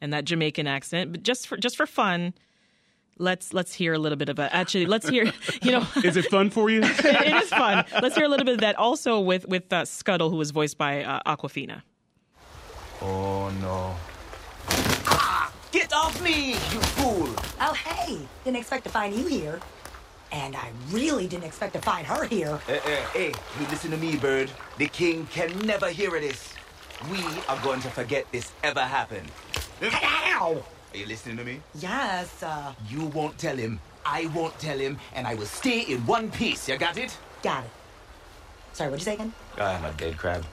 and 0.00 0.12
that 0.12 0.24
Jamaican 0.24 0.66
accent. 0.66 1.12
But 1.12 1.22
just 1.22 1.46
for 1.46 1.56
just 1.56 1.76
for 1.76 1.86
fun, 1.86 2.34
let's 3.18 3.52
let's 3.52 3.72
hear 3.74 3.92
a 3.92 3.98
little 3.98 4.16
bit 4.16 4.28
of 4.28 4.38
a. 4.38 4.54
Actually, 4.54 4.86
let's 4.86 5.08
hear. 5.08 5.32
You 5.62 5.72
know, 5.72 5.86
Is 6.04 6.16
it 6.16 6.26
fun 6.26 6.50
for 6.50 6.68
you? 6.68 6.80
it, 6.84 7.04
it 7.04 7.42
is 7.42 7.48
fun. 7.48 7.84
Let's 8.02 8.14
hear 8.14 8.24
a 8.24 8.28
little 8.28 8.44
bit 8.44 8.54
of 8.54 8.60
that. 8.60 8.76
Also 8.76 9.20
with 9.20 9.46
with 9.48 9.72
uh, 9.72 9.84
Scuttle, 9.84 10.30
who 10.30 10.36
was 10.36 10.50
voiced 10.50 10.76
by 10.76 11.04
uh, 11.04 11.36
Awkwafina. 11.36 11.82
Oh 13.00 13.50
no. 13.60 13.94
Ah! 15.94 16.06
Off 16.06 16.20
me, 16.22 16.50
you 16.50 16.80
fool! 16.96 17.28
Oh, 17.60 17.72
hey, 17.72 18.18
didn't 18.44 18.56
expect 18.56 18.84
to 18.84 18.90
find 18.90 19.14
you 19.14 19.26
here. 19.26 19.60
And 20.32 20.56
I 20.56 20.70
really 20.90 21.28
didn't 21.28 21.44
expect 21.44 21.74
to 21.74 21.80
find 21.80 22.04
her 22.06 22.24
here. 22.24 22.58
Hey, 22.66 22.80
hey, 22.84 23.02
hey, 23.12 23.32
you 23.60 23.66
listen 23.68 23.92
to 23.92 23.96
me, 23.96 24.16
bird. 24.16 24.50
The 24.78 24.88
king 24.88 25.26
can 25.26 25.56
never 25.60 25.88
hear 25.90 26.10
this. 26.20 26.52
We 27.10 27.22
are 27.48 27.58
going 27.62 27.80
to 27.82 27.90
forget 27.90 28.26
this 28.32 28.50
ever 28.64 28.80
happened. 28.80 29.30
Ow! 29.82 30.64
Are 30.92 30.96
you 30.96 31.06
listening 31.06 31.36
to 31.36 31.44
me? 31.44 31.60
Yes, 31.76 32.42
uh, 32.42 32.74
You 32.88 33.04
won't 33.06 33.38
tell 33.38 33.56
him. 33.56 33.78
I 34.04 34.26
won't 34.34 34.58
tell 34.58 34.78
him, 34.78 34.98
and 35.14 35.26
I 35.26 35.34
will 35.36 35.46
stay 35.46 35.82
in 35.82 36.04
one 36.06 36.30
piece. 36.30 36.68
You 36.68 36.76
got 36.76 36.96
it? 36.98 37.16
got 37.42 37.64
it. 37.64 37.70
Sorry, 38.72 38.90
what'd 38.90 39.00
you 39.00 39.04
say 39.04 39.14
again? 39.14 39.32
I'm 39.58 39.84
a 39.84 39.92
dead 39.92 40.18
crab. 40.18 40.44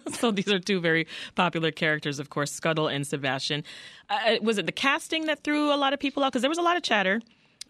so 0.12 0.30
these 0.30 0.48
are 0.52 0.58
two 0.58 0.80
very 0.80 1.06
popular 1.34 1.70
characters, 1.70 2.18
of 2.18 2.30
course, 2.30 2.50
Scuttle 2.52 2.88
and 2.88 3.06
Sebastian. 3.06 3.64
Uh, 4.10 4.36
was 4.42 4.58
it 4.58 4.66
the 4.66 4.72
casting 4.72 5.26
that 5.26 5.42
threw 5.44 5.72
a 5.72 5.76
lot 5.76 5.92
of 5.92 6.00
people 6.00 6.22
out? 6.24 6.32
Because 6.32 6.42
there 6.42 6.48
was 6.50 6.58
a 6.58 6.62
lot 6.62 6.76
of 6.76 6.82
chatter. 6.82 7.20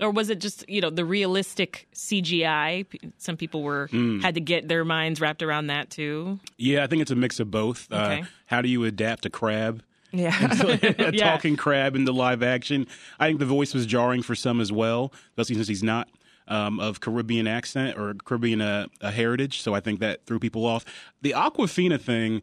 Or 0.01 0.11
was 0.11 0.31
it 0.31 0.41
just 0.41 0.69
you 0.71 0.81
know 0.81 0.89
the 0.91 1.05
realistic 1.05 1.87
CGI? 1.95 2.87
Some 3.19 3.37
people 3.37 3.63
were 3.63 3.89
had 4.23 4.35
to 4.35 4.41
get 4.41 4.67
their 4.67 4.85
minds 4.85 5.21
wrapped 5.21 5.43
around 5.43 5.67
that 5.69 5.91
too. 5.91 6.41
yeah, 6.57 6.83
I 6.83 6.87
think 6.87 7.03
it's 7.03 7.11
a 7.11 7.15
mix 7.15 7.39
of 7.41 7.51
both. 7.51 7.93
Okay. 7.93 8.21
Uh, 8.21 8.25
how 8.47 8.63
do 8.63 8.69
you 8.69 8.85
adapt 8.85 9.27
a 9.27 9.31
crab? 9.31 9.83
Yeah. 10.11 10.35
a 10.99 11.13
Yeah. 11.15 11.33
talking 11.33 11.57
crab 11.57 11.95
into 11.95 12.11
live 12.11 12.43
action. 12.43 12.87
I 13.21 13.29
think 13.29 13.39
the 13.39 13.47
voice 13.47 13.75
was 13.75 13.85
jarring 13.87 14.23
for 14.23 14.35
some 14.35 14.61
as 14.61 14.73
well, 14.73 15.13
especially 15.31 15.57
since 15.57 15.69
he's 15.69 15.83
not 15.83 16.09
um, 16.49 16.81
of 16.81 17.01
Caribbean 17.01 17.47
accent 17.47 17.99
or 17.99 18.15
Caribbean 18.25 18.61
uh, 18.61 18.87
uh, 19.01 19.11
heritage. 19.11 19.61
So 19.61 19.75
I 19.75 19.81
think 19.81 20.01
that 20.01 20.27
threw 20.27 20.39
people 20.39 20.65
off. 20.67 20.85
The 21.23 21.33
Awkwafina 21.33 22.01
thing, 22.01 22.43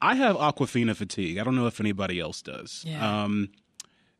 I 0.00 0.14
have 0.14 0.36
Awkwafina 0.36 0.96
fatigue. 0.96 1.38
I 1.38 1.44
don't 1.44 1.56
know 1.56 1.66
if 1.66 1.80
anybody 1.80 2.20
else 2.20 2.42
does. 2.42 2.84
Yeah. 2.86 3.22
Um, 3.22 3.50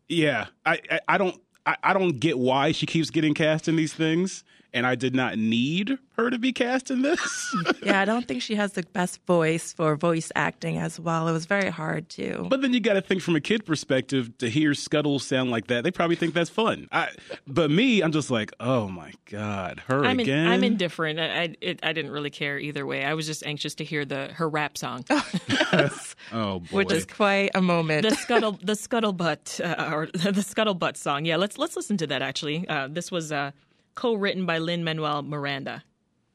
yeah, 0.08 0.46
I, 0.66 0.80
I, 0.90 1.00
I 1.08 1.18
don't. 1.18 1.40
I, 1.64 1.76
I 1.82 1.92
don't 1.92 2.18
get 2.18 2.38
why 2.38 2.72
she 2.72 2.86
keeps 2.86 3.10
getting 3.10 3.34
cast 3.34 3.68
in 3.68 3.76
these 3.76 3.92
things, 3.92 4.42
and 4.74 4.86
I 4.86 4.94
did 4.94 5.14
not 5.14 5.38
need 5.38 5.98
her 6.16 6.30
to 6.30 6.38
be 6.38 6.52
cast 6.52 6.90
in 6.90 7.02
this. 7.02 7.56
yeah, 7.82 8.00
I 8.00 8.04
don't 8.04 8.26
think 8.26 8.42
she 8.42 8.54
has 8.54 8.72
the 8.72 8.82
best 8.82 9.24
voice 9.26 9.72
for 9.72 9.96
voice 9.96 10.30
acting 10.34 10.78
as 10.78 10.98
well. 11.00 11.28
It 11.28 11.32
was 11.32 11.46
very 11.46 11.70
hard 11.70 12.08
to. 12.10 12.46
But 12.48 12.62
then 12.62 12.72
you 12.72 12.80
got 12.80 12.94
to 12.94 13.02
think 13.02 13.22
from 13.22 13.36
a 13.36 13.40
kid 13.40 13.64
perspective 13.64 14.36
to 14.38 14.48
hear 14.48 14.74
Scuttle 14.74 15.18
sound 15.18 15.50
like 15.50 15.66
that. 15.68 15.84
They 15.84 15.90
probably 15.90 16.16
think 16.16 16.34
that's 16.34 16.50
fun. 16.50 16.88
I, 16.92 17.08
but 17.46 17.70
me, 17.70 18.02
I'm 18.02 18.12
just 18.12 18.30
like, 18.30 18.52
oh 18.60 18.88
my 18.88 19.12
god, 19.30 19.82
her 19.86 20.04
I'm 20.04 20.20
in, 20.20 20.20
again. 20.20 20.46
I'm 20.48 20.64
indifferent. 20.64 21.18
I 21.18 21.42
I, 21.42 21.56
it, 21.60 21.80
I 21.82 21.92
didn't 21.92 22.12
really 22.12 22.30
care 22.30 22.58
either 22.58 22.86
way. 22.86 23.04
I 23.04 23.14
was 23.14 23.26
just 23.26 23.44
anxious 23.44 23.74
to 23.76 23.84
hear 23.84 24.04
the 24.04 24.28
her 24.34 24.48
rap 24.48 24.78
song. 24.78 25.04
oh 25.10 25.90
boy. 26.32 26.60
which 26.70 26.92
is 26.92 27.04
quite 27.04 27.50
a 27.54 27.62
moment. 27.62 28.02
the 28.08 28.14
scuttle 28.14 28.52
the 28.62 28.74
scuttlebutt 28.74 29.60
uh, 29.60 29.94
or 29.94 30.06
the 30.06 30.42
scuttlebutt 30.42 30.96
song. 30.96 31.24
Yeah, 31.24 31.36
let's 31.36 31.58
let's 31.58 31.76
listen 31.76 31.96
to 31.98 32.06
that. 32.08 32.22
Actually, 32.22 32.68
uh, 32.68 32.88
this 32.88 33.10
was 33.10 33.32
uh, 33.32 33.50
co-written 33.94 34.46
by 34.46 34.58
Lin 34.58 34.84
Manuel 34.84 35.22
Miranda. 35.22 35.84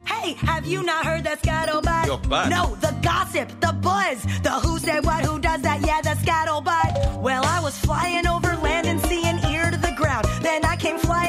Hey, 0.05 0.33
have 0.33 0.65
you 0.65 0.83
not 0.83 1.05
heard 1.05 1.23
that 1.23 1.41
scuttlebutt? 1.41 2.05
Yo, 2.07 2.17
bud. 2.17 2.49
No, 2.49 2.75
the 2.75 2.95
gossip, 3.01 3.49
the 3.59 3.73
buzz, 3.81 4.23
the 4.41 4.51
who 4.51 4.79
said 4.79 5.03
what, 5.05 5.25
who 5.25 5.39
does 5.39 5.61
that, 5.63 5.81
yeah, 5.85 6.01
the 6.01 6.15
scuttlebutt. 6.21 7.21
Well, 7.21 7.43
I 7.43 7.59
was 7.61 7.77
flying 7.77 8.27
over 8.27 8.55
land 8.57 8.87
and 8.87 9.01
sea 9.01 9.23
and 9.25 9.43
ear 9.45 9.69
to 9.71 9.77
the 9.77 9.93
ground. 9.97 10.25
Then 10.41 10.63
I 10.63 10.75
came 10.75 10.97
flying 10.97 11.26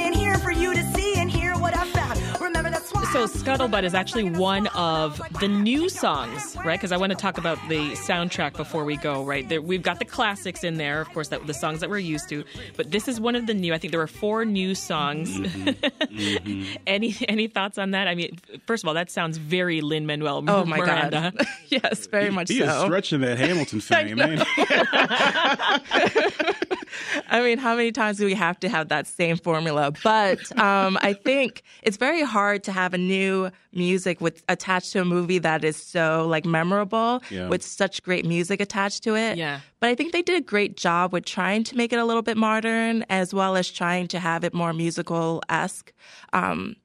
So 3.13 3.27
Scuttlebutt 3.27 3.85
is 3.85 3.95
actually 3.95 4.25
one 4.25 4.67
of 4.69 5.23
the 5.41 5.49
new 5.49 5.89
songs, 5.89 6.57
right? 6.63 6.79
Because 6.79 6.93
I 6.93 6.99
want 6.99 7.11
to 7.11 7.17
talk 7.17 7.39
about 7.39 7.59
the 7.71 7.93
soundtrack 7.93 8.55
before 8.55 8.85
we 8.85 8.99
go, 8.99 9.25
right? 9.25 9.49
There, 9.49 9.63
we've 9.63 9.83
got 9.83 9.99
the 9.99 10.05
classics 10.05 10.63
in 10.63 10.77
there, 10.77 11.01
of 11.01 11.09
course, 11.09 11.29
that 11.29 11.47
the 11.47 11.55
songs 11.55 11.81
that 11.81 11.89
we're 11.89 12.01
used 12.01 12.29
to, 12.29 12.45
but 12.77 12.91
this 12.91 13.09
is 13.09 13.19
one 13.19 13.35
of 13.35 13.47
the 13.47 13.55
new. 13.55 13.73
I 13.73 13.79
think 13.79 13.93
there 13.93 14.01
were 14.01 14.07
four 14.07 14.45
new 14.45 14.75
songs. 14.75 15.31
Mm-hmm. 15.39 16.75
any 16.87 17.17
any 17.29 17.47
thoughts 17.47 17.79
on 17.79 17.93
that? 17.93 18.09
I 18.09 18.15
mean, 18.15 18.39
first 18.67 18.85
of 18.85 18.89
all, 18.89 18.95
that 18.95 19.11
sounds 19.11 19.39
very 19.39 19.81
Lin 19.81 20.05
Manuel 20.05 20.45
oh 20.47 20.67
my 20.67 20.77
Miranda. 20.77 21.33
god! 21.35 21.47
yes, 21.69 22.07
very 22.09 22.31
much 22.31 22.51
he 22.51 22.59
so. 22.59 22.67
is 22.67 22.83
stretching 22.83 23.23
that 23.23 23.39
Hamilton 23.39 23.81
fame, 23.85 24.19
man. 24.19 24.45
I 27.29 27.41
mean, 27.43 27.59
how 27.59 27.77
many 27.77 27.93
times 27.93 28.19
do 28.19 28.27
we 28.27 28.35
have 28.35 28.59
to 28.61 28.69
have 28.69 28.89
that 28.89 29.07
same 29.07 29.37
formula? 29.37 29.93
But 30.03 30.41
um, 30.59 30.99
I 31.03 31.13
think 31.13 31.63
it's 31.83 31.97
very 31.97 32.23
hard 32.23 32.65
to 32.65 32.73
have 32.73 32.95
a 32.95 32.99
new 32.99 33.51
music 33.73 34.21
with 34.21 34.43
attached 34.49 34.93
to 34.93 35.01
a 35.01 35.05
movie 35.05 35.39
that 35.39 35.65
is 35.65 35.77
so 35.77 36.27
like 36.29 36.45
memorable 36.45 37.23
Yeah. 37.31 37.49
with 37.49 37.63
such 37.63 38.03
great 38.03 38.25
music 38.25 38.61
attached 38.61 39.03
to 39.05 39.15
it. 39.17 39.37
Yeah. 39.37 39.61
But 39.81 39.91
I 39.91 39.95
think 39.95 40.13
they 40.13 40.23
did 40.23 40.37
a 40.37 40.45
great 40.45 40.77
job 40.77 41.13
with 41.13 41.25
trying 41.25 41.65
to 41.65 41.77
make 41.77 41.93
it 41.93 41.99
a 41.99 42.05
little 42.05 42.23
bit 42.23 42.37
modern 42.37 43.05
as 43.11 43.33
well 43.35 43.57
as 43.57 43.71
trying 43.71 44.09
to 44.09 44.19
have 44.19 44.43
it 44.45 44.53
more 44.55 44.73
musical 44.73 45.43
esque. 45.49 45.93
Um, 46.33 46.77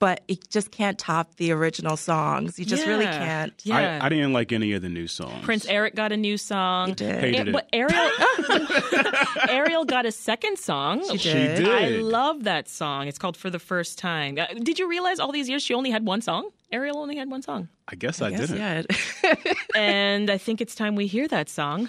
but 0.00 0.22
it 0.26 0.48
just 0.50 0.72
can't 0.72 0.98
top 0.98 1.36
the 1.36 1.52
original 1.52 1.96
songs. 1.96 2.58
You 2.58 2.64
just 2.64 2.84
really 2.86 3.04
can't. 3.04 3.52
Yeah. 3.62 4.00
I, 4.02 4.06
I 4.06 4.08
didn't 4.08 4.32
like 4.32 4.50
any 4.50 4.72
of 4.72 4.82
the 4.82 4.88
new 4.88 5.06
songs. 5.06 5.44
Prince 5.44 5.66
Eric 5.66 5.94
got 5.94 6.10
a 6.10 6.16
new 6.16 6.36
song. 6.36 6.88
He 6.88 6.94
did. 6.94 7.20
Hated 7.20 7.48
And- 7.48 7.56
it. 7.56 7.66
Ariel, 7.72 8.10
Ariel 9.48 9.84
got 9.84 10.06
a 10.06 10.10
second 10.12 10.58
song. 10.58 11.04
She 11.12 11.18
She 11.18 11.32
did. 11.32 11.56
did. 11.64 11.68
I 11.68 11.88
love 12.00 12.44
that 12.44 12.68
song. 12.68 13.06
It's 13.06 13.18
called 13.18 13.36
"For 13.36 13.50
the 13.50 13.58
First 13.60 13.98
Time." 13.98 14.36
Uh, 14.38 14.46
Did 14.60 14.78
you 14.80 14.88
realize 14.88 15.20
all 15.20 15.30
these 15.32 15.48
years 15.48 15.62
she 15.62 15.74
only 15.74 15.90
had 15.90 16.04
one 16.04 16.20
song? 16.20 16.50
Ariel 16.72 16.98
only 16.98 17.16
had 17.16 17.30
one 17.30 17.42
song, 17.42 17.68
I 17.88 17.96
guess 17.96 18.22
I, 18.22 18.28
Yes, 18.28 18.48
didn't. 18.48 18.56
yeah. 19.24 19.34
and 19.76 20.30
I 20.30 20.38
think 20.38 20.60
it's 20.60 20.74
time 20.74 20.94
we 20.96 21.06
hear 21.08 21.26
that 21.28 21.48
song. 21.48 21.88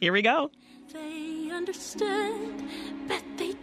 Here 0.00 0.12
we 0.12 0.22
go. 0.22 0.50
They 0.92 1.50
understand, 1.52 2.62
but 3.08 3.22
they 3.36 3.52
don't 3.52 3.57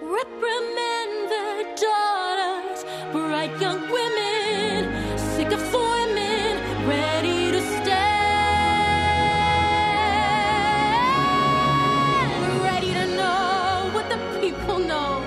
reprimand 0.00 1.30
their 1.30 1.64
daughters. 1.76 2.84
Bright 3.12 3.60
young 3.60 3.80
women, 3.90 5.18
sick 5.18 5.52
of 5.52 5.60
women, 5.72 6.56
ready 6.88 7.52
to 7.52 7.60
stand. 11.60 12.62
Ready 12.62 12.92
to 12.92 13.06
know 13.16 13.90
what 13.92 14.08
the 14.08 14.16
people 14.40 14.78
know. 14.78 15.20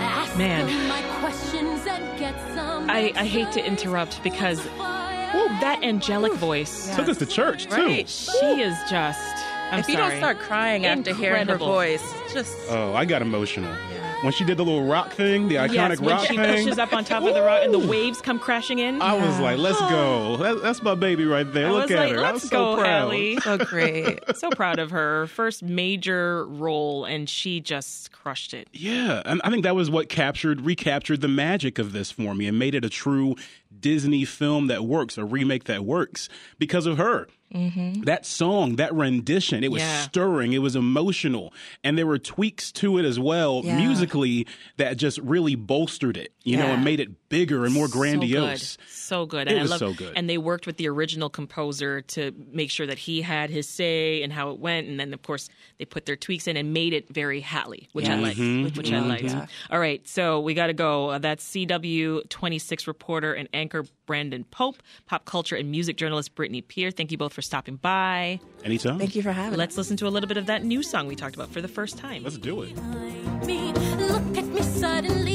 Ask 0.00 0.36
Man. 0.36 0.66
them 0.66 0.88
my 0.88 1.02
questions 1.20 1.86
and 1.86 2.18
get 2.18 2.34
some. 2.54 2.88
I, 2.90 3.12
I 3.16 3.24
hate 3.26 3.52
to 3.52 3.64
interrupt 3.64 4.22
because 4.22 4.60
Ooh, 4.66 5.48
that 5.60 5.80
angelic 5.82 6.32
voice, 6.34 6.94
Took 6.94 7.08
us 7.08 7.18
to 7.18 7.26
church 7.26 7.66
too. 7.66 7.70
right? 7.86 8.08
She 8.08 8.60
is 8.62 8.76
just. 8.88 9.43
I'm 9.74 9.80
if 9.80 9.88
you 9.88 9.96
don't 9.96 10.16
start 10.16 10.38
crying 10.38 10.86
after 10.86 11.14
hearing 11.14 11.46
her 11.46 11.54
Incredible. 11.54 11.66
voice, 11.66 12.14
just 12.32 12.56
Oh, 12.70 12.94
I 12.94 13.04
got 13.04 13.22
emotional 13.22 13.70
Yeah. 13.92 14.14
when 14.22 14.32
she 14.32 14.44
did 14.44 14.56
the 14.56 14.64
little 14.64 14.84
rock 14.86 15.12
thing, 15.12 15.48
the 15.48 15.56
iconic 15.56 15.72
Yes, 15.74 16.00
when 16.00 16.10
rock 16.16 16.26
she 16.26 16.36
thing. 16.36 16.54
pushes 16.64 16.78
up 16.78 16.92
on 16.92 17.04
top 17.04 17.22
of 17.24 17.34
the 17.34 17.42
rock 17.42 17.60
and 17.64 17.72
the 17.74 17.78
waves 17.78 18.20
come 18.20 18.38
crashing 18.38 18.78
in. 18.78 19.02
I 19.02 19.14
was 19.14 19.38
like, 19.40 19.58
"Let's 19.58 19.80
go! 19.80 20.36
That, 20.38 20.62
that's 20.62 20.82
my 20.82 20.94
baby 20.94 21.24
right 21.26 21.50
there. 21.52 21.66
I 21.68 21.70
Look 21.70 21.82
was 21.82 21.90
at 21.92 21.98
like, 21.98 22.12
her. 22.12 22.20
Let's 22.20 22.32
was 22.42 22.42
so 22.50 22.76
go, 22.76 22.76
proud." 22.82 23.12
Halle. 23.12 23.36
so 23.42 23.58
great. 23.58 24.20
so 24.36 24.50
proud 24.50 24.78
of 24.78 24.90
her. 24.90 25.26
First 25.28 25.62
major 25.62 26.46
role, 26.46 27.04
and 27.04 27.28
she 27.28 27.60
just 27.60 28.12
crushed 28.12 28.54
it. 28.54 28.68
Yeah, 28.72 29.22
and 29.24 29.40
I 29.44 29.50
think 29.50 29.64
that 29.64 29.74
was 29.76 29.90
what 29.90 30.08
captured, 30.08 30.62
recaptured 30.62 31.20
the 31.20 31.28
magic 31.28 31.78
of 31.78 31.92
this 31.92 32.10
for 32.10 32.34
me 32.34 32.46
and 32.46 32.58
made 32.58 32.74
it 32.74 32.84
a 32.84 32.88
true 32.90 33.36
Disney 33.78 34.24
film 34.24 34.68
that 34.68 34.84
works, 34.84 35.18
a 35.18 35.24
remake 35.24 35.64
that 35.64 35.84
works 35.84 36.28
because 36.58 36.86
of 36.86 36.96
her. 36.98 37.28
Mm-hmm. 37.52 38.02
That 38.02 38.26
song, 38.26 38.76
that 38.76 38.92
rendition, 38.94 39.62
it 39.62 39.70
was 39.70 39.80
Yeah. 39.82 40.00
stirring, 40.02 40.52
it 40.52 40.58
was 40.58 40.74
emotional, 40.74 41.52
and 41.84 41.96
there 41.96 42.06
were 42.06 42.18
tweaks 42.18 42.72
to 42.72 42.98
it 42.98 43.04
as 43.04 43.18
well 43.20 43.62
Yeah. 43.64 43.76
musically 43.78 44.46
that 44.76 44.96
just 44.96 45.18
really 45.18 45.54
bolstered 45.54 46.16
it, 46.16 46.32
you 46.42 46.56
know, 46.56 46.66
Yeah. 46.66 46.74
and 46.74 46.84
made 46.84 47.00
it 47.00 47.23
bigger 47.34 47.64
and 47.64 47.74
more 47.74 47.88
grandiose. 47.88 48.62
So 48.62 48.76
good. 48.76 48.90
So 48.90 49.26
good. 49.26 49.48
It 49.48 49.52
And 49.54 49.62
was 49.62 49.70
I 49.70 49.74
love, 49.74 49.78
so 49.80 49.92
good. 50.04 50.12
And 50.16 50.30
they 50.30 50.38
worked 50.38 50.66
with 50.66 50.76
the 50.76 50.88
original 50.88 51.28
composer 51.28 52.00
to 52.02 52.32
make 52.52 52.70
sure 52.70 52.86
that 52.86 52.98
he 52.98 53.22
had 53.22 53.50
his 53.50 53.68
say 53.68 54.22
and 54.22 54.32
how 54.32 54.50
it 54.50 54.58
went. 54.58 54.86
And 54.88 54.98
then, 55.00 55.12
of 55.12 55.22
course, 55.22 55.48
they 55.78 55.84
put 55.84 56.06
their 56.06 56.16
tweaks 56.16 56.46
in 56.46 56.56
and 56.56 56.72
made 56.72 56.92
it 56.92 57.08
very 57.08 57.42
Hatley, 57.42 57.88
which 57.92 58.06
I 58.08 58.14
Yes. 58.14 58.22
liked. 58.22 58.38
Mm-hmm. 58.38 58.76
Which 58.78 58.92
I 58.92 59.00
liked. 59.00 59.24
Yeah. 59.24 59.46
All 59.70 59.78
right. 59.80 60.06
So 60.08 60.40
we 60.40 60.54
got 60.54 60.68
to 60.68 60.72
go. 60.74 61.10
Uh, 61.10 61.18
that's 61.18 61.44
CW 61.48 62.28
26 62.28 62.86
reporter 62.86 63.32
and 63.34 63.48
anchor 63.52 63.84
Brandon 64.06 64.44
Pope, 64.44 64.76
pop 65.06 65.24
culture 65.24 65.56
and 65.56 65.70
music 65.70 65.96
journalist 65.96 66.34
Brittney 66.34 66.66
Pierre. 66.66 66.90
Thank 66.90 67.10
you 67.10 67.18
both 67.18 67.32
for 67.32 67.42
stopping 67.42 67.76
by. 67.76 68.38
Anytime. 68.64 68.98
Thank 68.98 69.14
you 69.16 69.22
for 69.22 69.32
having 69.32 69.58
Let's 69.58 69.76
listen 69.78 69.96
to 69.98 70.06
a 70.06 70.10
little 70.10 70.28
bit 70.28 70.36
of 70.36 70.46
that 70.46 70.62
new 70.64 70.82
song 70.82 71.06
we 71.06 71.16
talked 71.16 71.34
about 71.34 71.50
for 71.50 71.60
the 71.62 71.68
first 71.68 71.96
time. 71.98 72.22
Let's 72.22 72.38
do 72.38 72.62
it. 72.62 72.76
Look 72.76 74.38
at 74.38 74.44
me, 74.44 74.62
suddenly 74.62 75.33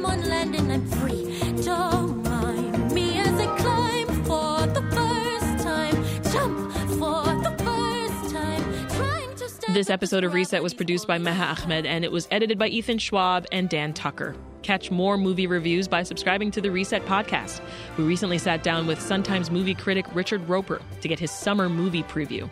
I 0.00 0.02
am 0.02 0.06
on 0.06 0.28
land 0.30 0.54
and 0.54 0.72
I'm 0.72 0.86
free. 0.86 1.62
Don't 1.62 2.22
mind 2.22 2.90
me 2.92 3.18
as 3.18 3.38
I 3.38 3.54
climb 3.58 4.06
for 4.24 4.66
the 4.66 4.80
first 4.92 5.62
time. 5.62 5.94
Jump 6.32 6.72
for 6.98 7.24
the 7.42 7.54
first 7.58 8.34
time. 8.34 8.88
Trying 8.88 9.36
to 9.36 9.48
stand 9.50 9.76
This 9.76 9.90
episode 9.90 10.24
of 10.24 10.32
Reset 10.32 10.62
was 10.62 10.72
produced 10.72 11.06
by 11.06 11.18
Meha 11.18 11.62
Ahmed 11.62 11.84
and 11.84 12.02
it 12.02 12.10
was 12.12 12.28
edited 12.30 12.58
by 12.58 12.68
Ethan 12.68 12.96
Schwab 12.96 13.44
and 13.52 13.68
Dan 13.68 13.92
Tucker. 13.92 14.34
Catch 14.62 14.90
more 14.90 15.18
movie 15.18 15.46
reviews 15.46 15.86
by 15.86 16.02
subscribing 16.02 16.50
to 16.52 16.62
the 16.62 16.70
Reset 16.70 17.04
podcast. 17.04 17.60
We 17.98 18.04
recently 18.04 18.38
sat 18.38 18.62
down 18.62 18.86
with 18.86 19.02
Sun 19.02 19.24
Times 19.24 19.50
movie 19.50 19.74
critic 19.74 20.06
Richard 20.14 20.48
Roeper 20.48 20.80
to 21.02 21.08
get 21.08 21.18
his 21.18 21.30
summer 21.30 21.68
movie 21.68 22.04
preview. 22.04 22.48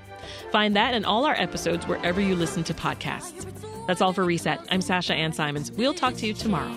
Find 0.52 0.76
that 0.76 0.92
and 0.92 1.06
all 1.06 1.24
our 1.24 1.34
episodes 1.34 1.86
wherever 1.86 2.20
you 2.20 2.36
listen 2.36 2.62
to 2.64 2.74
podcasts. 2.74 3.46
That's 3.86 4.02
all 4.02 4.12
for 4.12 4.26
Reset. 4.26 4.60
I'm 4.70 4.82
Sasha 4.82 5.14
Ann 5.14 5.32
Simons. 5.32 5.72
We'll 5.72 5.94
talk 5.94 6.12
to 6.16 6.26
you 6.26 6.34
tomorrow. 6.34 6.74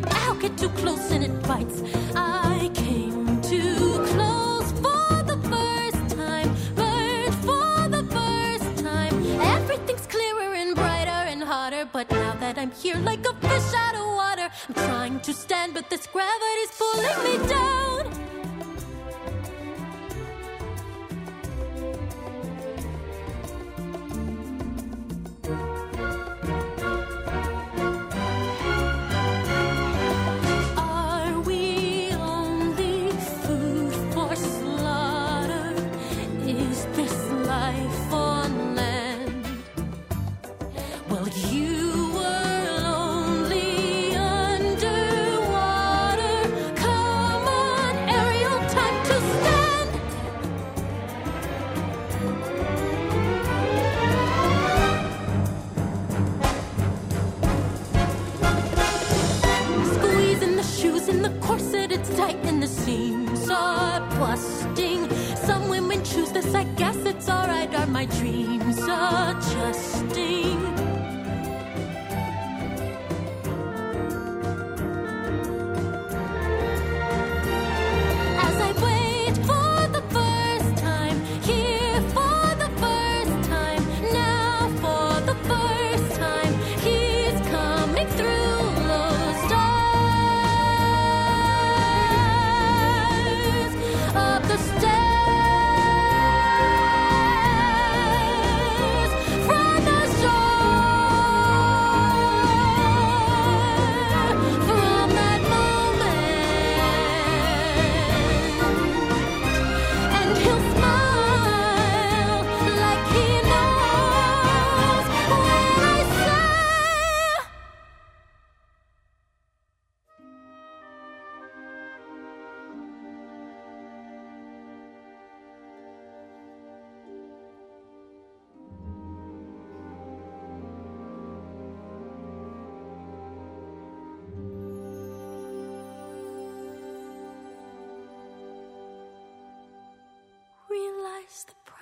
I'll 0.00 0.34
get 0.34 0.56
too 0.56 0.70
close 0.70 1.10
and 1.10 1.22
it 1.24 1.42
bites. 1.42 1.82
I 2.14 2.70
came 2.74 3.40
too 3.42 4.04
close 4.12 4.72
for 4.72 5.22
the 5.22 5.38
first 5.52 6.16
time, 6.16 6.50
but 6.74 7.34
for 7.46 7.88
the 7.88 8.04
first 8.10 8.82
time, 8.82 9.14
everything's 9.40 10.06
clearer 10.06 10.54
and 10.54 10.74
brighter 10.74 11.10
and 11.32 11.42
hotter. 11.42 11.88
But 11.92 12.10
now 12.10 12.34
that 12.40 12.56
I'm 12.58 12.70
here 12.70 12.96
like 12.96 13.26
a 13.26 13.34
fish 13.34 13.74
out 13.74 13.94
of 13.94 14.06
water, 14.06 14.48
I'm 14.68 14.74
trying 14.74 15.20
to 15.20 15.32
stand, 15.34 15.74
but 15.74 15.90
this 15.90 16.06
gravity's 16.06 16.72
pulling 16.78 17.18
me 17.24 17.48
down. 17.48 18.31
And 62.44 62.62
the 62.62 62.68
seams 62.68 63.48
are 63.50 64.00
busting. 64.18 65.08
Some 65.36 65.68
women 65.68 66.04
choose 66.04 66.30
this, 66.32 66.54
I 66.54 66.64
guess 66.64 66.96
it's 67.04 67.28
alright. 67.28 67.74
Are 67.74 67.86
my 67.86 68.06
dreams 68.06 68.78
adjusting? 68.78 70.61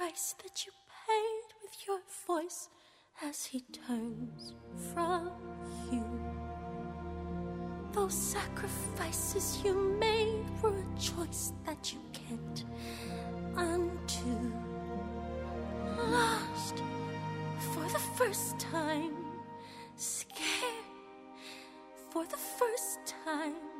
Price 0.00 0.34
that 0.42 0.64
you 0.64 0.72
paid 1.06 1.48
with 1.62 1.86
your 1.86 2.00
voice 2.26 2.70
as 3.22 3.44
he 3.44 3.60
turns 3.86 4.54
from 4.94 5.30
you. 5.92 6.02
Those 7.92 8.14
sacrifices 8.14 9.60
you 9.62 9.74
made 10.00 10.46
were 10.62 10.78
a 10.78 10.98
choice 10.98 11.52
that 11.66 11.92
you 11.92 12.00
can't 12.14 12.64
undo. 13.56 14.52
Lost 15.98 16.82
for 17.74 17.84
the 17.92 18.02
first 18.16 18.58
time, 18.58 19.14
scared 19.96 20.86
for 22.10 22.24
the 22.24 22.38
first 22.38 23.00
time. 23.26 23.80